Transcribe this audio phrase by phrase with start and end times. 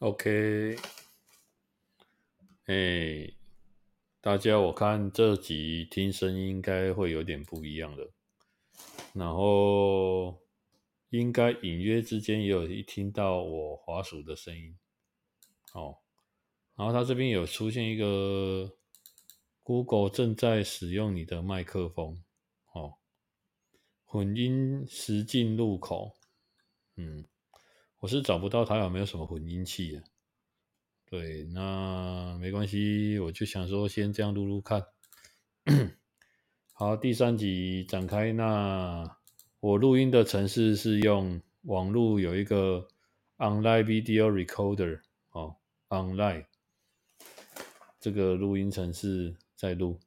[0.00, 0.76] OK，
[2.66, 3.32] 哎，
[4.20, 8.10] 大家，我看这集听声音应该会有点不一样的，
[9.14, 10.42] 然后
[11.10, 14.76] 应该隐约之间也有一听到我滑鼠的声音，
[15.72, 15.98] 哦，
[16.76, 18.76] 然后它这边有出现一个
[19.62, 22.22] Google 正在使用你的麦克风，
[22.72, 22.96] 哦，
[24.04, 26.14] 混音实境入口，
[26.96, 27.24] 嗯。
[28.04, 30.04] 我是找不到它有没有什么混音器啊？
[31.06, 34.84] 对，那没关系，我就想说先这样录录看。
[36.74, 38.30] 好，第三集展开。
[38.34, 39.16] 那
[39.58, 42.88] 我录音的程式是用网络有一个
[43.38, 45.00] online video recorder
[45.30, 45.56] 哦
[45.88, 46.44] ，online
[47.98, 49.98] 这个录音程式在录。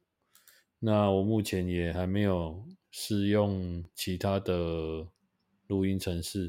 [0.78, 5.08] 那我目前也还没有试用其他的
[5.66, 6.48] 录音程式。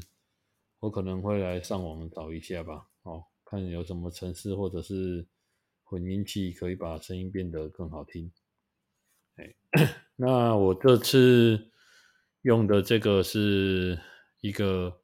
[0.80, 5.26] 我可能会来上网找一下吧，哦，看有什么程式或者是
[5.84, 8.32] 混音器可以把声音变得更好听。
[9.36, 9.54] 哎，
[10.16, 11.70] 那我这次
[12.42, 14.00] 用的这个是
[14.40, 15.02] 一个，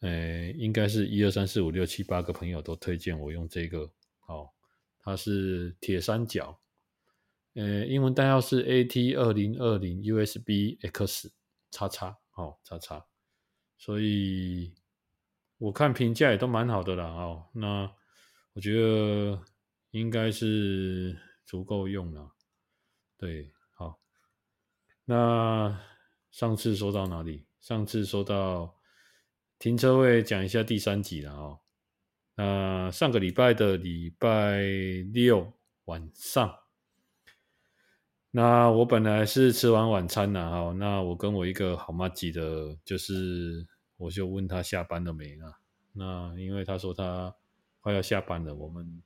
[0.00, 3.92] 哎，应该是一二三四五六七八个朋友都推荐我用这个，
[4.26, 4.50] 哦，
[4.98, 6.60] 它是铁三角，
[7.54, 11.32] 呃，英文代号是 AT 二零二零 USB X
[11.70, 13.06] 叉叉，哦，叉叉。
[13.80, 14.74] 所以
[15.56, 17.90] 我看评价也都蛮好的啦，哦，那
[18.52, 19.42] 我觉得
[19.92, 22.30] 应该是足够用了，
[23.16, 23.98] 对，好，
[25.06, 25.80] 那
[26.30, 27.46] 上次说到哪里？
[27.58, 28.76] 上次说到
[29.58, 31.60] 停车位，讲一下第三集了哦。
[32.34, 34.60] 那上个礼拜的礼拜
[35.10, 35.54] 六
[35.86, 36.59] 晚上。
[38.32, 45.58] 那我本来是吃完晚餐了哈，那我跟我一个好麻吉的，就是我就问他下班了没啊？
[45.92, 47.34] 那因为他说他
[47.80, 49.02] 快要下班了，我们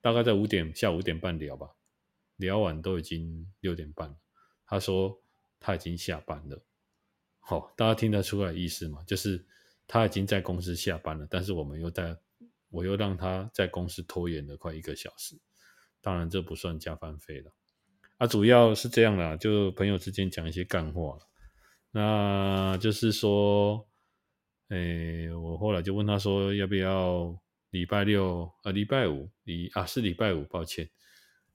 [0.00, 1.70] 大概在五点下午五点半聊吧，
[2.36, 4.16] 聊完都已经六点半了。
[4.64, 5.20] 他说
[5.58, 6.62] 他已经下班了，
[7.40, 9.02] 好，大家听得出来意思吗？
[9.08, 9.44] 就是
[9.88, 12.16] 他已经在公司下班了，但是我们又在，
[12.70, 15.36] 我又让他在公司拖延了快一个小时，
[16.00, 17.52] 当然这不算加班费了。
[18.22, 21.18] 啊，主要是这样啦，就朋友之间讲一些干话。
[21.90, 23.84] 那就是说，
[24.68, 27.36] 诶、我后来就问他说，要不要
[27.70, 30.88] 礼拜六啊，礼拜五，礼啊是礼拜五，抱歉，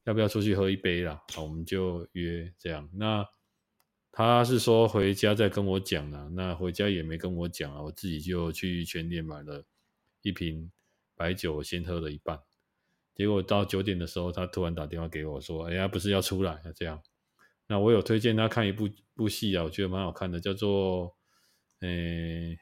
[0.04, 1.24] 要不要出去喝一杯啦？
[1.34, 2.90] 好，我们就约这样。
[2.94, 3.26] 那
[4.12, 9.66] 他是说回家再跟我讲啦，那回家也没跟我讲啊，我自己就去全店买了
[10.22, 10.70] 一瓶
[11.16, 12.38] 白酒，先喝了一半。
[13.18, 17.02] 结果到九点的时候，他突然打电话给我，说：“哎呀，不是要出来啊？”这样，
[17.66, 21.18] 那我有推荐他看一部部戏啊，我觉得蛮好看的，叫做……
[21.80, 22.56] 诶，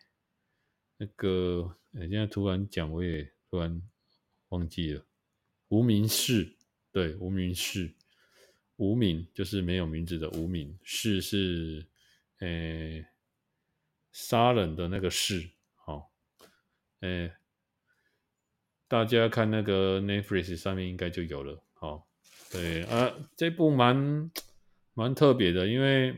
[0.97, 1.75] 那个……
[1.91, 3.81] 现在突然讲，我也突然
[4.49, 5.01] 忘记了，
[5.67, 6.45] 《无名氏》。
[6.93, 7.89] 对，《无名氏》，
[8.77, 11.85] 无名就是没有名字的无名，氏是
[12.39, 13.05] 诶
[14.13, 15.49] 杀人的那个氏。
[15.75, 16.13] 好，
[17.01, 17.33] 诶。
[18.95, 22.01] 大家看那个 Netflix 上面应该就有了，哦，
[22.49, 24.31] 对啊，这部蛮
[24.93, 26.15] 蛮特别的，因为，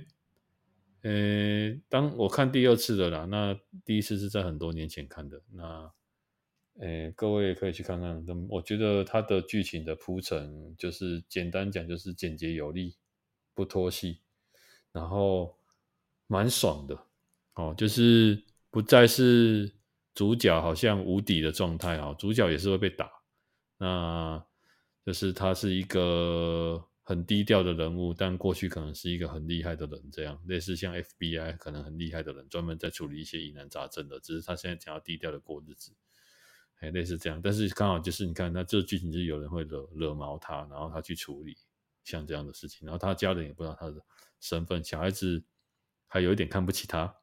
[1.02, 5.92] 呃，当我看第二次的啦，那第一次是在很多年前看的，那，
[6.80, 12.96] 呃，各位也可以去看看，我觉得它的剧情的铺陈就是简单讲就是简洁有力，
[13.56, 14.22] 不拖戏，
[14.92, 15.58] 然后
[16.28, 16.96] 蛮爽的，
[17.56, 19.72] 哦，就是不再是。
[20.18, 23.08] 主角好像无敌的状态啊，主角也是会被打，
[23.78, 24.44] 那
[25.06, 35.94] 就是他是一个很低调的人物，但过去可能是一个很厉害的人，这样类似像 FBI 可能很厉害的人，专门在处理一些疑难杂症的，只是他现在想要低调的过日子，
[36.80, 41.56] 哎，类似这样，但是刚好就是你看，那这剧情就是有人会惹惹毛他，然后他去处理
[42.04, 44.04] 像这样的事情，然后他家人也不知道他的
[44.40, 45.44] 身份，小孩子
[46.08, 47.16] 还有一点看不起他，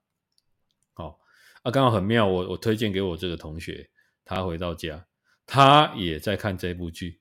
[0.92, 1.23] 好。
[1.64, 3.88] 啊，刚好很妙，我我推荐给我这个同学，
[4.22, 5.06] 他回到家，
[5.46, 7.20] 他也在看这部剧，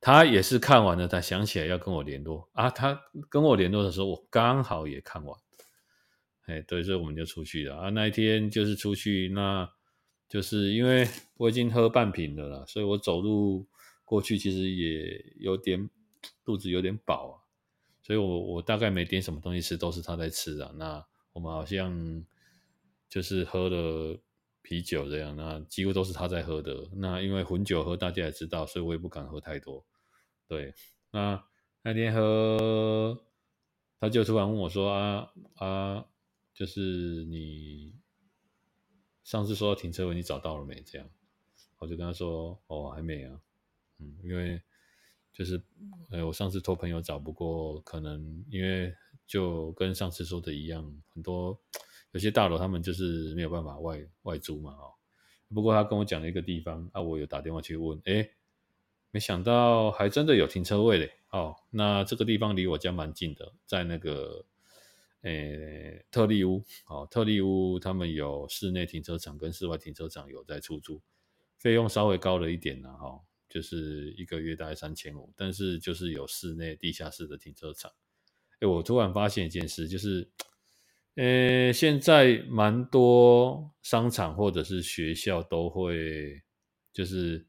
[0.00, 5.40] 他也是看完了，他想起来要跟我联络啊，他跟我联络的时候，我刚好也看完，
[6.46, 9.70] 哎，对，所以我们就出去了啊，那一天就是出去，那
[10.28, 13.68] 就是因为我已经喝半瓶了啦，所以我走路
[14.04, 15.88] 过去其实也有点
[16.44, 17.34] 肚子有点饱啊，
[18.02, 22.26] 所以我我大概没点什么东西吃，都是他在吃啊，那我们好像。
[23.08, 24.18] 就是喝了
[24.62, 26.88] 啤酒这样，那几乎都是他在喝的。
[26.96, 29.84] 那因为混酒喝，大家也知道，所以我也不敢喝太多。
[30.46, 30.74] 对，
[31.10, 31.42] 那
[31.82, 33.24] 那天喝，
[33.98, 36.06] 他就突然问我说：“啊啊，
[36.52, 37.94] 就是你
[39.24, 40.82] 上次说到停车位，你找到了没？
[40.82, 41.08] 这样，
[41.78, 43.40] 我就跟他说，哦，还没啊，
[43.98, 44.60] 嗯，因为
[45.32, 45.62] 就是，
[46.10, 48.94] 哎，我上次托朋友找，不过可能因为
[49.26, 51.58] 就跟上次说的一样，很多
[52.12, 54.94] 有些大楼他们就是没有办法外外租嘛，哦，
[55.54, 58.32] 不过他跟我讲了一个地方，啊，我有打电话去问，诶，
[59.10, 64.44] 没想到还真的有停车位嘞，哦，那这个地方离我家蛮近的，在那个。
[65.22, 71.02] 诶，特利屋哦，特利屋他们有室内停车场跟室外停车场有在出租，
[71.58, 77.90] 费用稍微高了一点呢，哈，就是一个月大概三千五，但是就是有室内地下室的停车场。
[78.60, 80.30] 诶，我突然发现一件事，就是，
[81.18, 86.40] 诶，现在蛮多商场或者是学校都会，
[86.92, 87.44] 就是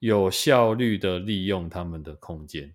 [0.00, 2.74] 有效率的利用他们的空间。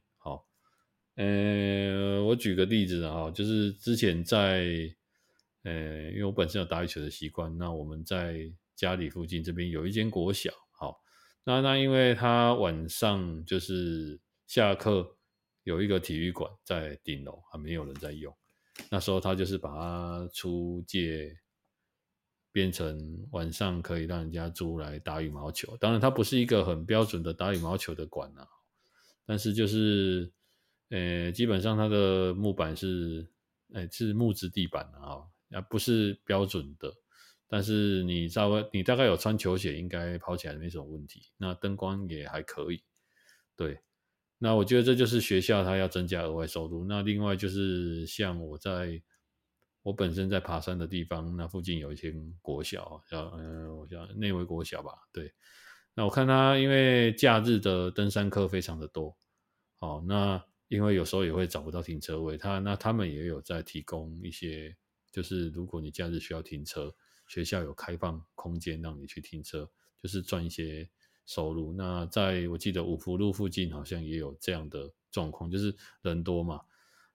[1.17, 4.63] 呃，我举个例子啊，就是之前在，
[5.63, 11.01] 呃，因为我本身有打羽球的习惯，那我们在家里附近这边有一间国小，好，
[11.43, 15.17] 那那因为他晚上就是下课
[15.63, 18.33] 有一个体育馆在顶楼，还没有人在用，
[18.89, 21.37] 那时候他就是把它出借，
[22.51, 28.47] 变成晚上可以让人家租来打羽毛球，当然它不是一个很标准的打羽毛球的馆啊，
[29.25, 30.31] 但是就是。
[30.89, 33.27] 呃，基本上它的木板是，
[33.73, 35.19] 哎，是木质地板啊，
[35.51, 36.89] 啊，不是标准的。
[37.45, 41.23] 但是你稍微，你大概有穿球鞋，应该跑起来没什么问题。
[41.35, 42.81] 那灯光也还可以，
[43.57, 43.77] 对。
[44.37, 46.85] 那我觉得这就是学校它要增加额外收入。
[46.85, 49.01] 那另外就是像我在，
[49.83, 55.33] 我本身在爬山的地方，那附近有一间国小，叫嗯，我叫内围国小吧，对。
[55.93, 59.17] 那我看它因为假日的登山客非常的多，
[59.79, 60.43] 好，那。
[60.69, 64.75] 因为有时候也会找不到停车位，他那他们也有在提供一些，
[65.13, 66.93] 就是如果你假日需要停车，
[67.29, 69.71] 学校有开放空间让你去停车，
[70.03, 70.89] 就是赚一些
[71.27, 71.71] 收入。
[71.73, 76.61] 那在我记得五福路附近好像也有这样的状况，就是人多嘛，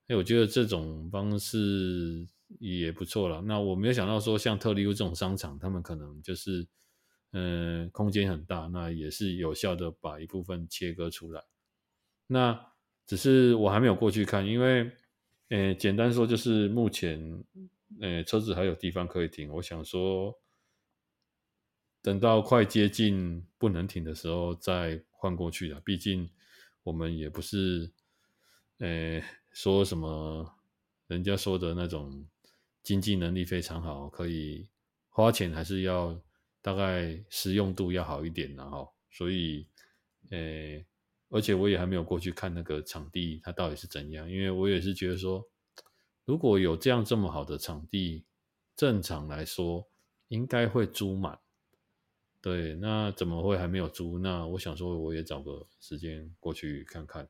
[0.07, 2.25] 哎，我觉得这种方式
[2.61, 3.43] 也不错了。
[3.43, 6.65] 那我没有想到说像特力屋这种商场，他们可能就是
[7.33, 11.43] 嗯空间很大，那也是有效的把一部分切割出来。
[12.27, 12.69] 那
[13.07, 14.91] 只是我还没有过去看，因为，
[15.49, 17.45] 呃，简单说就是目前，
[18.01, 19.51] 呃，车子还有地方可以停。
[19.53, 20.35] 我想说，
[22.03, 25.81] 等到快接近不能停的时候再换过去了。
[25.81, 26.29] 毕竟
[26.83, 27.93] 我们也不是，
[28.79, 29.23] 呃，
[29.53, 30.59] 说什么
[31.07, 32.27] 人家说的那种
[32.83, 34.69] 经济能力非常好，可以
[35.09, 36.21] 花钱还是要
[36.61, 39.67] 大概实用度要好一点，然后，所以，
[40.31, 40.85] 呃。
[41.35, 44.31] 而且我也还没有过去看那个场地，它到底是怎样？
[44.31, 45.43] 因为我也是觉得说，
[46.27, 48.27] 如果有这样这么好的场地，
[48.77, 49.89] 正常来说
[50.29, 51.39] 应该会租满。
[52.43, 54.19] 对，那怎么会还没有租？
[54.19, 57.27] 那我想说，我也找个时间过去看看。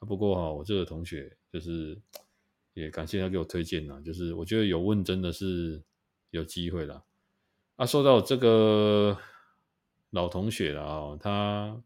[0.00, 1.96] 不过哈，我这个同学就是
[2.72, 5.80] 也感谢他给我推荐啦，就是我觉得有问真的是
[6.30, 7.04] 有机会啦。
[7.76, 9.16] 啊，说到这个
[10.10, 11.80] 老同学了啊，他。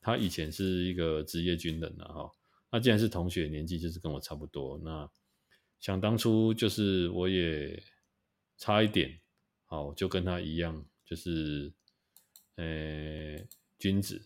[0.00, 2.32] 他以前是一个职业军人啊，哈，
[2.70, 4.78] 那既然是同学，年纪就是跟我差不多。
[4.82, 5.06] 那
[5.80, 7.82] 想当初就是我也
[8.56, 9.20] 差一点，
[9.66, 11.70] 好，就跟他一样，就是
[12.58, 14.20] 呃、欸，军职，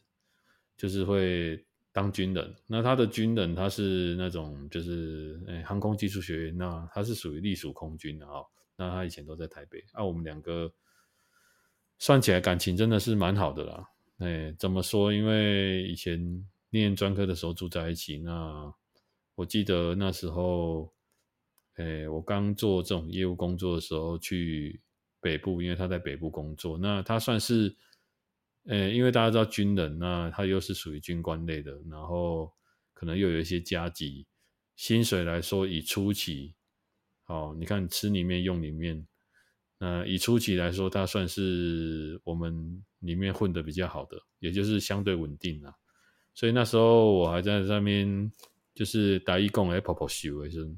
[0.76, 2.54] 就是会当军人。
[2.66, 8.42] 那他的军人，他是那种就是呃、欸，航空技术学院，那他是属于隶属空军的啊。
[8.76, 10.72] 那他以前都在台北，啊，我们两个
[11.98, 13.86] 算起来感情真的是蛮好的啦。
[14.16, 15.12] 哎，怎么说？
[15.12, 18.72] 因为以前念专科的时候住在一起，那
[19.34, 20.90] 我记得那时候，
[21.74, 24.80] 哎，我刚做这种业务工作的时候去
[25.20, 27.76] 北部，因为他在北部工作，那他算是，
[28.66, 32.52] 呃，因为大家知道军人，那他又是属于军官类的，然后
[32.92, 34.26] 可能又有一些加给，
[34.76, 36.54] 薪水来说以初期，
[37.24, 39.06] 好，你看吃里面用里面。
[39.78, 45.74] 那以初期来说，他算是我们里面混得比较好的，也就是相对稳定啦。
[46.34, 48.30] 所以那时候我还在上面，
[48.74, 50.72] 就是打义工来跑跑休，是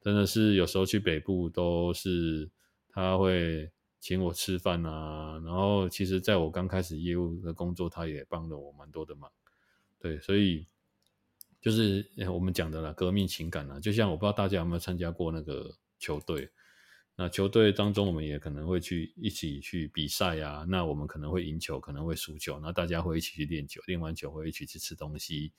[0.00, 2.50] 真的是有时候去北部都是
[2.88, 5.40] 他会请我吃饭啊。
[5.44, 9.30] 然后其实在我刚开始业务的工作，他也帮了我蛮多的忙。
[10.00, 10.66] 对，所以
[11.60, 16.50] 就是我们讲的啦，革命情感啊，就像我不知道大家有没有参加过那个球队。
[17.16, 20.64] 那球队当中，我们也可能会去一起去比赛啊。
[20.66, 22.58] 那我们可能会赢球，可能会输球。
[22.60, 25.52] 那大家会一起去练球，练完球会一起去吃东西，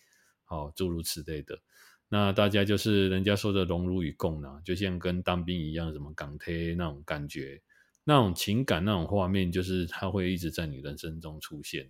[0.43, 1.61] 好，诸如此类的。
[2.09, 7.61] 那大家就是人家说的荣辱与共呢，就像跟当兵一样，什么港铁那种感觉。
[8.03, 11.89] 那种情感、那种画面，就是它会一直在你人生中出现。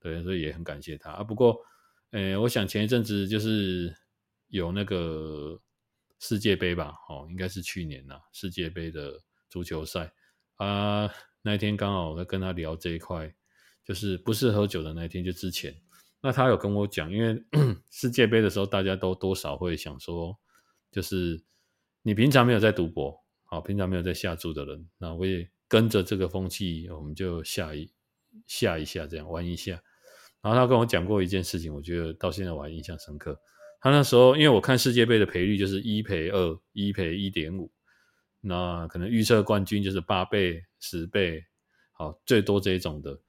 [0.00, 1.24] 对，所以也很感谢他啊。
[1.24, 1.58] 不过，
[2.10, 3.96] 呃，我想前一阵子就是
[4.48, 5.60] 有那个
[6.20, 10.12] 世界杯吧，哦，应该是去年呐，世界杯的足球赛
[10.56, 11.10] 啊。
[11.40, 13.34] 那一天刚好在跟他聊这一块，
[13.84, 15.74] 就是不是喝酒的那一天，就之前。
[16.20, 17.42] 那他有跟我讲，因为
[17.90, 20.38] 世界杯的时候，大家都多少会想说，
[20.90, 21.42] 就是
[22.02, 23.23] 你平常没有在赌博，
[23.54, 27.88] 好，平常没有在下注的人，那我也跟着这个风气，我们就下一
[28.48, 29.80] 下一下，这样玩一下。
[30.42, 33.40] 然后他跟我讲过一件事情，我觉得到现在我还印象深刻。
[33.80, 37.70] 他那时候因为我看世界杯的赔率就是一赔二，一赔一点五，
[38.40, 41.44] 那可能预测冠军就是八倍、十倍，
[41.92, 43.20] 好，最多这一种的。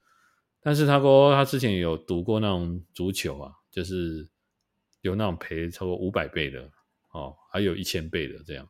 [0.59, 4.27] 但是他说他之前有赌过那种足球啊，就是
[5.01, 6.67] 有那种赔超过五百倍的，
[7.11, 8.67] 哦，还有一千倍的这样。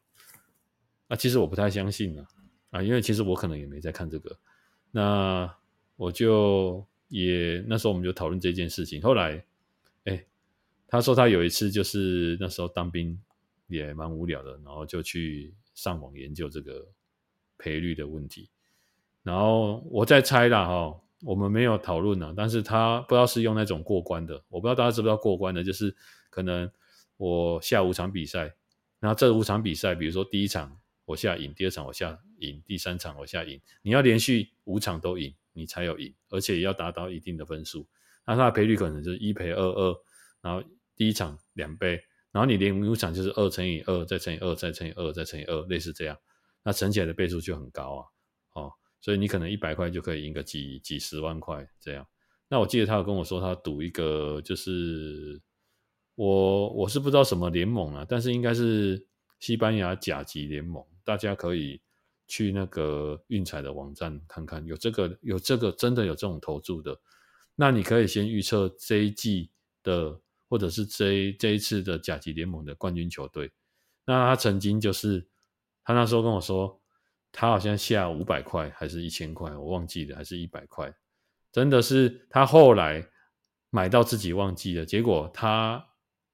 [1.07, 2.27] 啊，其实我不太相信啊，
[2.71, 4.37] 啊，因为其实我可能也没在看这个。
[4.91, 5.55] 那
[5.95, 6.85] 我就。
[7.07, 8.99] 也那时候我们就讨论这件事情。
[8.99, 9.45] 后来，
[10.05, 10.25] 哎，
[10.87, 13.17] 他说他有一次就是那时候当兵
[13.67, 16.83] 也蛮无聊的，然后就去上网研究这个
[17.59, 18.49] 赔率的问题。
[19.21, 25.95] 然后我在猜啦，哈，我们没有讨论呢，但是他不知道是用那种过关的，我不知道大家知不知道过关的，就是
[26.31, 26.69] 可能
[27.17, 28.51] 我下五场比赛，
[28.99, 35.33] 然后这五场比赛，比如说第一场我下赢，第二场我下赢，第三场我下赢，你要连续五场都赢。
[35.57, 37.87] 你才有赢，而且要达到一定的分数。
[38.27, 39.95] 那它的赔率可能就是一赔二二，
[40.41, 40.61] 然后
[40.97, 41.97] 第一场两倍，
[42.33, 46.17] 然后你连五场就是二乘以二，再乘以二，再乘以二，再乘以二，类似这样。
[46.61, 48.03] 那乘起来的倍数就很高啊，
[48.61, 52.05] 哦，所以你可能一百块就可以赢个几几十万块这样。
[52.49, 55.41] 那我记得他有跟我说，他赌一个就是
[56.15, 59.07] 我我是不知道什么联盟啊，但是应该是
[59.39, 61.79] 西班牙甲级联盟，大家可以。
[62.27, 66.99] 去那个运彩的网站看看，有这个有这个真的有这种投注的，
[67.53, 69.51] 那你可以先预测这一季
[69.83, 70.19] 的，
[70.49, 73.51] 或者是这这一次的甲级联盟的冠军球队。
[74.05, 75.27] 那他曾经就是
[75.83, 76.81] 他那时候跟我说，
[77.31, 80.91] 他好像下五百块还是一千块，我忘记了，还是一百块，
[81.51, 83.07] 真的是他后来
[83.69, 85.89] 买到自己忘记了，结果他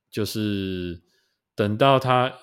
[0.10, 1.04] 就是
[1.54, 2.34] 等到他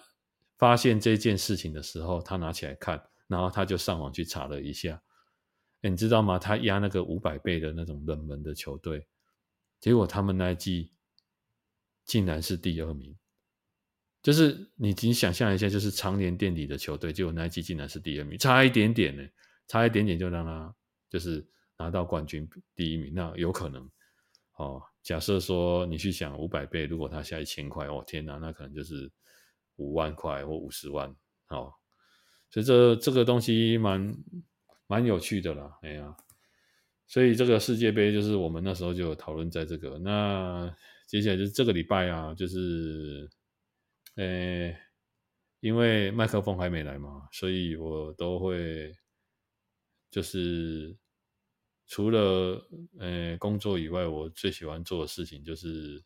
[0.59, 3.03] 发现这件事情的时候，他拿起来看。
[3.29, 5.03] 然后他就上网去查了一下，
[5.83, 6.39] 诶，你知道吗？
[6.39, 9.07] 他压那个五百倍的那种冷门的球队，
[9.79, 10.93] 结果他们那一季
[12.07, 13.15] 竟然是第二名。
[14.23, 19.29] 就是你你想象一下，就是常年垫底的球队，结果那一季竟然是第二名，差一点点呢，
[19.67, 20.75] 差一点点就让他
[21.11, 21.47] 就是
[21.77, 23.13] 拿到冠军第一名。
[23.15, 23.87] 那有可能
[24.55, 24.83] 哦。
[25.03, 29.13] 假设说你去想五百倍，如果他下一千块，哦天哪，那可能就是
[29.79, 31.13] 五万块或五十万
[31.49, 31.73] 哦。
[32.51, 34.17] 所以这这个东西蛮
[34.87, 36.17] 蛮有趣的啦，哎呀，
[37.07, 39.99] 所以这个世界杯就是我们那时候就有讨论在这个。
[39.99, 40.75] 那
[41.07, 43.29] 接下来就是这个礼拜啊，就是，
[44.17, 44.75] 呃，
[45.61, 48.95] 因为麦克风还没来嘛，所以我都会
[50.11, 50.97] 就是
[51.87, 52.67] 除了
[52.99, 56.03] 呃工作以外，我最喜欢做的事情就是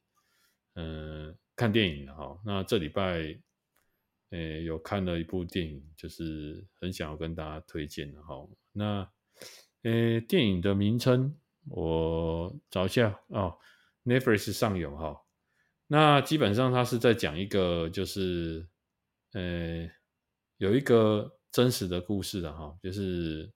[0.74, 2.36] 嗯、看电影哈。
[2.44, 3.40] 那这礼拜。
[4.32, 8.48] 诶，有看了一部电影，就是很想要跟大家推荐的哈。
[8.72, 9.06] 那，
[9.82, 11.36] 诶，电影的名称
[11.68, 13.58] 我找一下哦
[14.06, 15.22] ，Netflix 上有哈。
[15.86, 18.66] 那基本上它是在讲一个，就是，
[19.32, 19.86] 呃，
[20.56, 23.52] 有一个真实的故事的哈，就是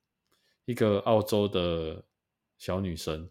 [0.66, 2.04] 一个澳洲的
[2.59, 3.30] 小女生，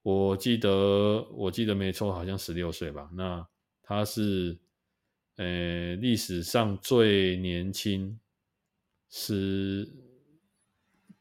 [0.00, 3.10] 我记得我记得没错，好像十六岁吧。
[3.12, 3.46] 那
[3.82, 4.58] 她是。
[5.40, 8.20] 呃，历史上最年轻
[9.08, 9.90] 是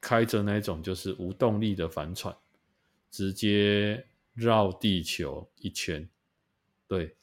[0.02, 2.36] 开着那种就是无动力的帆船，
[3.10, 6.10] 直接绕地球一圈。
[6.86, 7.16] 对，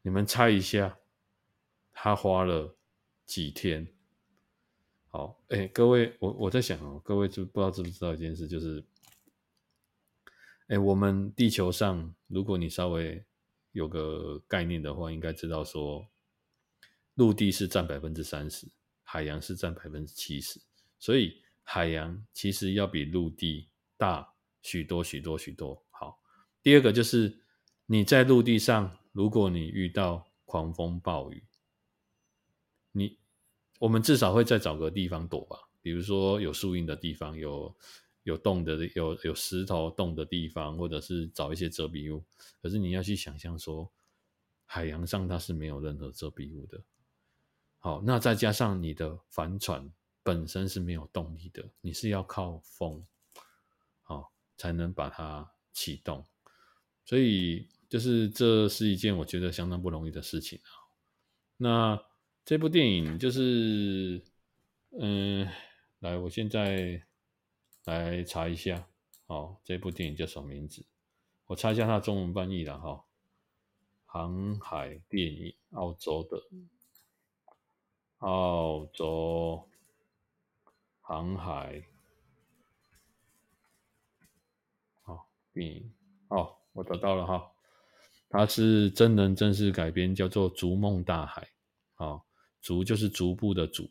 [0.00, 0.98] 你们猜一下，
[1.92, 2.74] 他花了
[3.26, 3.86] 几天？
[5.10, 8.82] 好，哎，各位，我我在想哦，各位知不知道知不知道一件事，就是，
[10.68, 13.22] 哎，我们地球上，如果你稍微
[13.72, 16.08] 有个概念的话，应该知道说。
[17.14, 18.66] 陆地是占百分之三十，
[19.02, 20.60] 海洋是占百分之七十，
[20.98, 25.80] 所以海洋其实要比陆地大许多许多许多。
[25.90, 26.20] 好，
[26.62, 27.40] 第二个就是
[27.86, 31.44] 你在陆地上，如果你遇到狂风暴雨，
[32.92, 33.18] 你
[33.78, 37.76] 我们至少会再找个地方躲吧，比如说有树荫的地方，有
[38.24, 42.24] 有洞的，有有石头洞的地方，或者是找一些遮蔽物。
[42.60, 43.92] 可是你要去想象说，
[44.64, 46.82] 海洋上它是没有任何遮蔽物的。
[47.84, 53.04] 好，那再加上你的帆船本身是没有动力的，你是要靠风，
[54.00, 56.24] 好、才能把它启动。
[57.04, 60.72] 所以就是这是一件我觉得相当不容易的事情啊。
[61.58, 62.02] 那
[62.42, 64.24] 这部电影就是，
[64.98, 65.46] 嗯，
[65.98, 67.02] 来，我现在
[67.84, 68.88] 来查一下，
[69.26, 70.86] 哦，这部电影叫什么名字？
[71.44, 73.04] 我查一下它中文翻译了哈。
[74.06, 76.42] 航海电影，澳洲的，
[78.24, 79.68] 澳洲
[81.02, 81.84] 航海，
[85.02, 85.92] 好，电影，
[86.28, 87.52] 哦，我找到了哈，
[88.30, 91.42] 它是真人真事改编，叫做《逐梦大海》，
[92.04, 92.22] 哦，
[92.62, 93.90] 逐就是逐步的逐，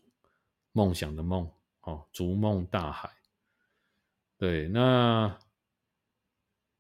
[0.72, 1.48] 梦想的梦，
[1.82, 3.12] 哦，逐梦大海，
[4.40, 5.38] 对，那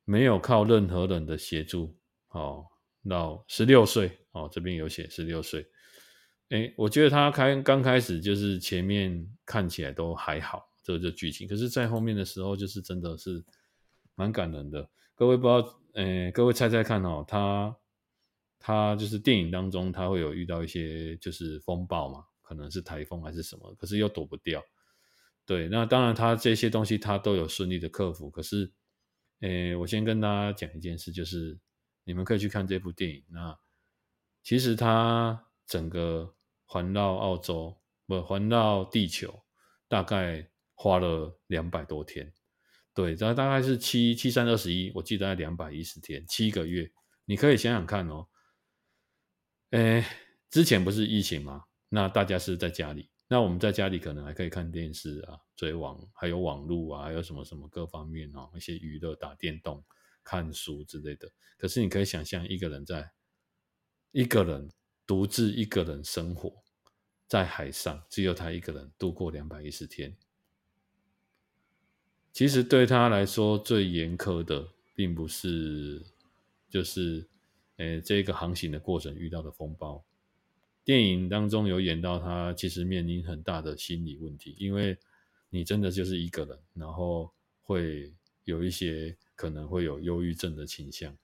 [0.05, 1.95] 没有靠任何人的协助，
[2.29, 2.67] 哦。
[3.09, 4.17] 到十六岁。
[4.31, 5.69] 哦，这边有写十六岁。
[6.53, 13.43] 诶，我觉得他开刚开始就是前面看起来都还好，这个这剧情，可是，在后面的时候就是真的是
[14.13, 14.87] 蛮感人的。
[15.15, 17.75] 各位不知道，诶，各位猜猜看哦，他
[18.59, 24.63] 他就是电影当中他会有遇到一些就是风暴嘛，可能是台风还是什么，可是又躲不掉。
[25.47, 28.29] 对，那当然他这些东西他都有顺利的克服。
[28.29, 28.71] 可是，
[29.39, 31.59] 诶，我先跟大家讲一件事，就是。
[32.05, 33.23] 你们可以去看这部电影。
[33.29, 33.57] 那
[34.43, 36.35] 其实它整个
[36.73, 39.43] 环绕澳洲，不环绕地球，
[39.87, 42.33] 大概花了两百多天。
[42.95, 46.91] 对，这大概是七七三二十一，我记得在两百一十天，七个月。
[47.25, 48.27] 你可以想想看哦。
[49.69, 50.03] 诶，
[50.49, 51.65] 之前不是疫情吗？
[51.89, 59.85] 那大家是在家里，那我们在家里可能还可以看电视啊、追网，还有网络啊，还有什么什么各方面哦，一些娱乐、打电动。
[60.25, 63.11] 看书之类的，可是你可以想象一个人在
[64.11, 64.71] 一个人
[65.05, 66.53] 独自一个人生活
[67.27, 70.15] 在海上，只有他一个人度过两百一十天。
[72.31, 76.01] 其实对他来说最严苛的，并不是
[76.69, 77.27] 就是
[77.77, 80.03] 诶这个航行的过程遇到的风暴。
[80.83, 84.97] 电影当中有演到他其实面临很大的心理问题，因为
[85.49, 88.13] 你真的就是一个人，然后会
[88.43, 89.17] 有一些。
[89.35, 91.17] 可能会有忧郁症的倾向，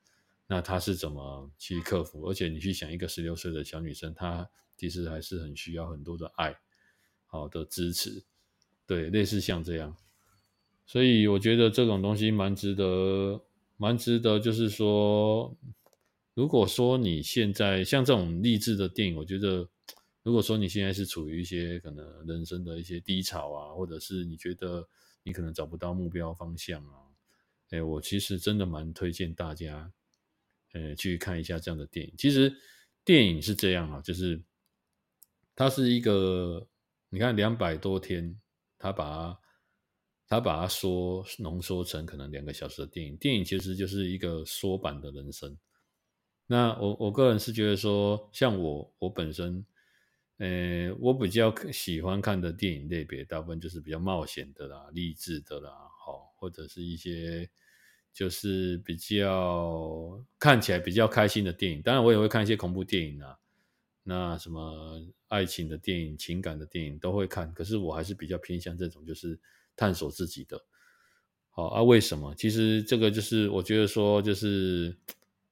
[0.51, 2.23] 那他是怎么去克服？
[2.23, 6.59] 而且你去想，一个十六岁的小女生，她其实还是很需要很多的爱，
[7.27, 8.23] 好的支持，
[8.87, 9.95] 对，类似像这样。
[10.87, 13.45] 所以我觉得这种东西蛮值得，
[13.77, 14.39] 蛮值得。
[14.39, 15.55] 就是说，
[16.33, 19.69] 如果说你现在像这种励志的电影，我觉得，
[20.23, 24.89] 如果说你现在是处于一些可能人生的一些低潮啊，或者是你觉得
[25.21, 27.05] 你可能找不到目标方向啊。
[27.69, 29.91] 哎，我其实真的蛮推荐大家，
[30.73, 32.13] 呃，去看一下这样的电影。
[32.17, 32.55] 其实
[33.03, 34.41] 电影是这样啊，就是
[35.55, 36.67] 它是一个，
[37.09, 38.39] 你看两百多天，
[38.77, 39.39] 他把它
[40.27, 43.17] 他把它说浓缩成可能两个小时的电影。
[43.17, 45.57] 电影其实就是一个缩版的人生。
[46.45, 49.65] 那我我个人是觉得说，像我我本身，
[50.37, 55.71] 呃，我比较喜欢看的电影类别，大部分就是比较冒险的啦、励志的啦，
[56.05, 57.49] 好，或者是一些。
[58.11, 63.37] 就是比较看起来比较开心的电影，当然我也会看一些恐怖电影啊，
[64.03, 69.39] 那什么爱情的电影、情感的电影都会看，可是我还是比较偏向这种，就是
[69.75, 70.59] 探索自己的。
[71.51, 72.33] 好啊，为什么？
[72.35, 74.97] 其实这个就是我觉得说，就是，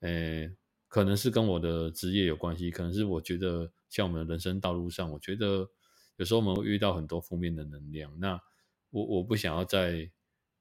[0.02, 0.52] 诶，
[0.88, 5.70] 可能是跟我的职业有关系，可能是我觉得像我们人生道路上，我觉得
[6.17, 8.41] 有时候我们会遇到很多负面的能量，那
[8.89, 10.10] 我我不想要在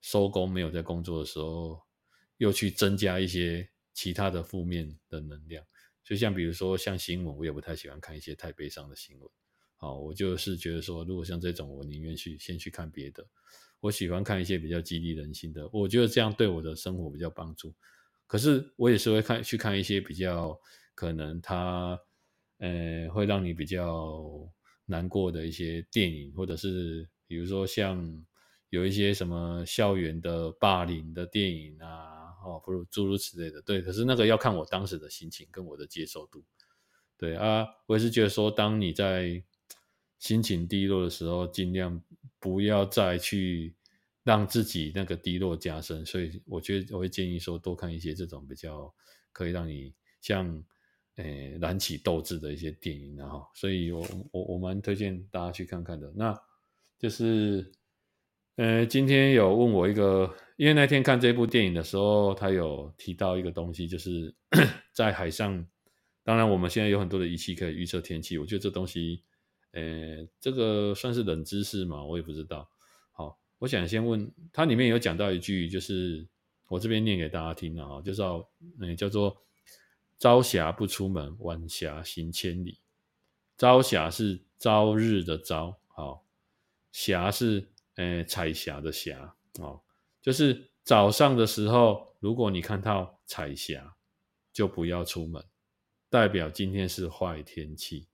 [0.00, 1.86] 收工没有在工作的时候。
[2.38, 5.64] 又去增加一些其他的负面的能量，
[6.05, 9.31] 就像比如说像新闻，我也不太喜欢看一些太悲伤的新闻。
[9.79, 13.27] 好，我就是觉得说，如果像这种，我宁愿去先去看别的。
[13.81, 17.75] 我喜欢看一些比较激励人心的，我觉得这样对我的生活比较帮助。
[18.27, 20.59] 可是我也是会看去看一些比较
[20.94, 21.99] 可能它
[22.59, 24.51] 呃会让你比较
[24.87, 28.25] 难过的一些电影，或者是比如说像
[28.70, 32.15] 有一些什么校园的霸凌的电影啊。
[32.46, 33.82] 哦，不如诸如此类的，对。
[33.82, 36.44] 可是那个要看我当时的心情跟我的接受度，
[37.18, 37.66] 对啊。
[37.87, 39.42] 我也是觉得说，当你在
[40.20, 42.00] 心情低落的时候，尽量
[42.38, 43.74] 不要再去
[44.22, 46.06] 让自己那个低落加深。
[46.06, 48.94] 所以，我觉得我会建议说，多看一些这种比较
[49.32, 50.62] 可以让你像
[51.16, 56.12] 诶燃起斗志的一些电影，然后，所以我我我蛮推荐大家去看看的。
[56.14, 56.40] 那
[56.98, 57.72] 就是。
[58.56, 64.34] 呃，今天有问我一个，因为那天看这部电影的时候，他有提到一个东西，就是
[64.94, 65.66] 在海上。
[66.24, 69.22] 当然，我们现在有很多的仪器可以预测天气，我觉得这东西，
[69.72, 72.02] 诶，这个算是冷知识嘛？
[72.02, 72.66] 我也不知道。
[73.12, 76.26] 好，我想先问，它里面有讲到一句，就是
[76.68, 78.48] 我这边念给大家听的啊，就是要，
[78.80, 79.36] 诶，叫做
[80.18, 82.80] “朝霞不出门，晚霞行千里”。
[83.58, 86.24] 朝霞是朝日的朝，好，
[86.90, 89.82] 霞是诶彩霞的霞，哦，
[90.22, 93.96] 就是早上的时候，如果你看到彩霞，
[94.52, 95.44] 就不要出门，
[96.09, 98.09] 代表今天是坏天气。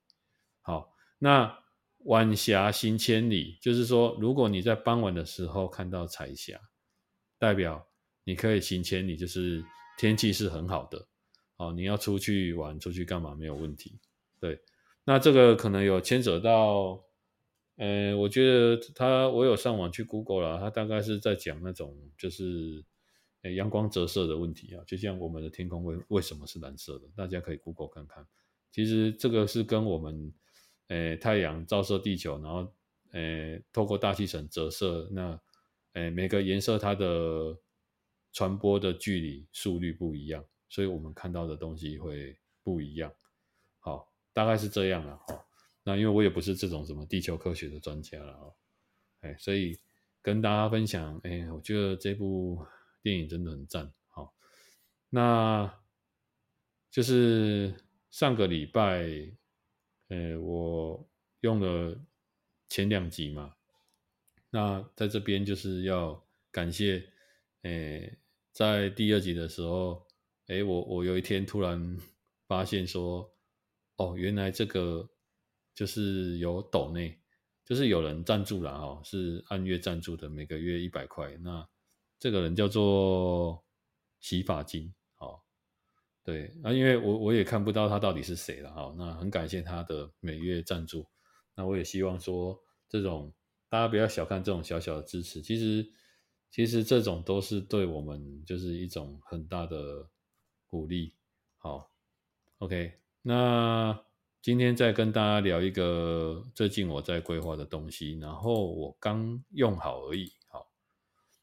[0.61, 1.59] 好，那
[2.05, 6.61] 晚霞行千里，就是说，如果你在傍晚的时候看到彩霞，
[7.39, 7.87] 代表
[8.25, 9.65] 你可以行千里，就是
[9.99, 11.07] 天气是很好的。
[11.57, 14.01] 哦，你要出去玩，出去干嘛没有问题。
[14.41, 14.61] 对，
[15.05, 17.01] 那这个可能有牵扯到，
[17.77, 22.85] 呃，我觉得他我有上网去 Google 了，他大概是在讲那种就是，
[23.43, 28.27] 呃，阳光折射的问题啊，就像我们的天空为为什么是蓝色的，大家可以 Google 看看。
[28.71, 30.33] 其实这个是跟我们。
[30.89, 32.71] 诶，太阳照射地球，然后
[33.13, 35.41] 诶，透过大气层折射，那
[35.95, 37.57] 诶，每个颜色它的
[38.31, 43.11] 传播的距离速率不一样，所以我们看到的东西会不一样。
[43.79, 45.17] 好，大概是这样了。
[45.27, 45.47] 好，
[45.85, 48.55] 那因为我也不是这种什么地球科学的专家了哦，
[49.21, 49.79] 哎，所以
[50.21, 52.65] 跟大家分享，哎，我觉得这部
[53.03, 53.93] 电影真的很赞。
[54.09, 54.35] 好，
[55.11, 55.81] 那
[56.91, 57.75] 就是
[58.11, 59.33] 上个礼拜。
[60.09, 61.09] 呃，我
[61.41, 61.99] 用了
[62.69, 63.57] 前两集嘛，
[64.51, 67.03] 那在这边就是要感谢，
[67.63, 68.13] 呃，
[68.53, 70.07] 在第二集的时候，
[70.49, 71.97] 哎，我我有一天突然
[72.47, 73.35] 发现说，
[73.97, 75.09] 哦，原来这个
[75.75, 77.21] 就是有抖内，
[77.65, 81.69] 就是有人赞助了哦，是按月赞助的，每个月一百块，那
[82.19, 83.65] 这个人叫做
[84.21, 84.93] 洗发精。
[86.25, 91.05] 对，那因为我我也看不到他到底是谁了哈，那很感谢他的每月赞助，
[91.57, 92.57] 那我也希望说
[92.89, 93.35] 这种
[93.69, 95.85] 大家不要小看这种小小的支持，其实
[96.49, 100.09] 其实这种都是对我们就是一种很大的
[100.69, 101.13] 鼓励。
[101.59, 101.91] 好
[102.59, 104.01] ，OK，那
[104.43, 110.33] 今天再跟大家聊一个最近我在规划的东西，然后我刚用好而已。
[110.49, 110.69] 好，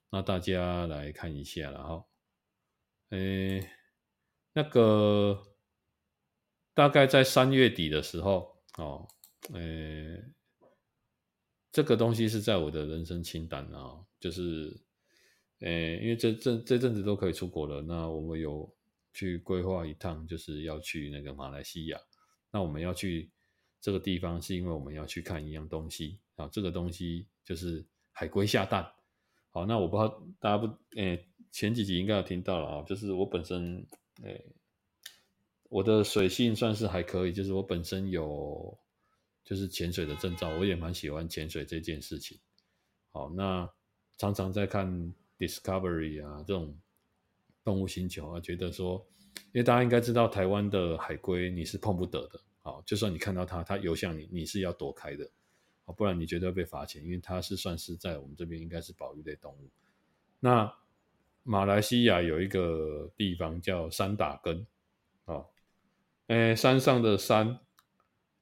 [0.10, 2.06] 那大家来看一下了哈，
[3.12, 3.70] 诶。
[4.52, 5.42] 那个
[6.74, 9.08] 大概在三月底的时候，哦，
[9.54, 10.18] 呃，
[11.72, 14.78] 这个东西是在我的人生清单啊，就是，
[15.60, 18.70] 呃，因为这这这阵子都可以出国了，那我们有
[19.14, 21.98] 去规划一趟，就是要去那个马来西亚。
[22.52, 23.30] 那我们要去
[23.82, 28.92] 这个地方，是因为我们要去看一样东西啊，这个东西就是海龟下蛋。
[29.52, 31.18] 好，那我不知道大家不，呃，
[31.52, 33.86] 前几集应该有听到了啊，就是我本身。
[34.22, 34.38] 哎，
[35.70, 38.78] 我的水性算是还可以，就是我本身有
[39.46, 42.38] 就是潜水的证照，我也蛮喜欢潜水这件事情。
[43.12, 43.70] 好，那
[44.18, 46.78] 常常在看 Discovery 啊这种
[47.64, 49.08] 动物星球啊，觉得说，
[49.46, 55.30] 因为大家应该知道台湾的海龟你是碰不得的，好，就算你看到它，它游向你，你是要躲开的，
[55.86, 59.70] 好，不然你绝对会被罚钱，因为它是算是在我们这边应该是保育类动物。
[60.40, 60.74] 那
[61.44, 64.68] 马来西亚有一个地方叫山打根，
[65.26, 65.48] 哦，
[66.28, 67.60] 诶，山上的山，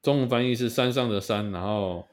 [0.02, 2.06] 中文翻译是山上的山，然后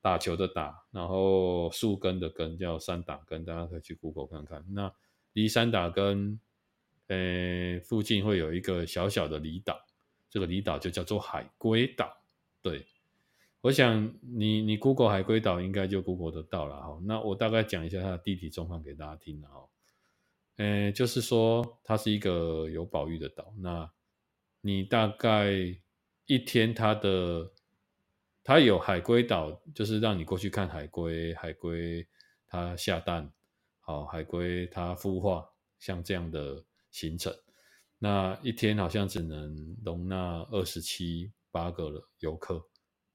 [0.00, 4.64] 打球的打，然后树根的根叫山打根，大家可以去 Google 看看。
[4.72, 4.90] 那
[5.34, 6.40] 离山打根，
[7.10, 9.84] 诶，附近会有一个小小的离岛，
[10.30, 12.22] 这个离岛就叫做海龟岛。
[12.62, 12.86] 对，
[13.60, 17.00] 我想你你 Google 海龟岛应该就 Google 得到了哈。
[17.04, 19.68] 那我大概讲一下它的地理状况给大家听哈。
[20.56, 23.52] 呃，就是说它是一个有保育的岛。
[23.58, 23.90] 那
[24.60, 25.50] 你大概
[26.26, 27.50] 一天，它的
[28.44, 32.06] 它有海龟岛，就是让你过去看海龟，海龟
[32.46, 33.32] 它下蛋，
[33.80, 35.48] 好，海龟它孵化，
[35.80, 37.34] 像这样的行程。
[37.98, 42.64] 那一天好像只能容纳二十七八个游客，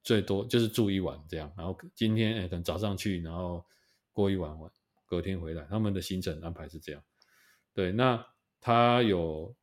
[0.03, 1.51] 最多就是住一晚这样。
[1.57, 3.65] 然后今天诶可能早上去，然后
[4.11, 4.71] 过一晚晚，
[5.07, 7.03] 隔天回来，他们的行程安排是这样。
[7.73, 8.23] 对，那
[8.61, 9.55] 他有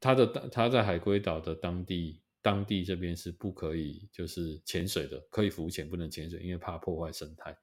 [0.00, 7.54] 他的他在海龟岛的当地当地这边是不可以就是潜水的，可以浮潜不能潜水，因为怕破坏生态。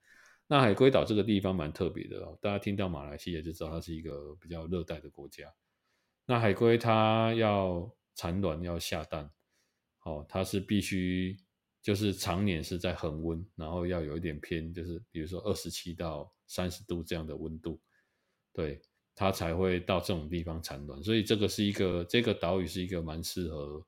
[0.46, 5.52] 那海龟岛这个地方蛮特别的哦，大家听到马来西亚就知道它是一个比较热带的国家。
[6.26, 9.30] 那海龟它要产卵要下蛋，
[10.04, 11.38] 哦，它是必须
[11.82, 17.80] 就是常年是在恒温，然后要有一点偏，就是比如说二十七到三十度这样的温度，
[18.52, 18.82] 对。
[19.16, 23.86] 它才会到这种地方产卵，所以这个是一个这个岛屿是一个蛮适合，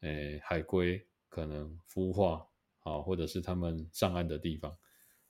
[0.00, 2.46] 诶、海龟可能孵化
[2.78, 4.74] 好，或者是他们上岸的地方。